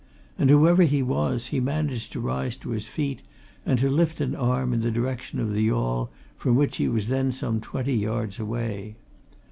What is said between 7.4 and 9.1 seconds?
twenty yards away.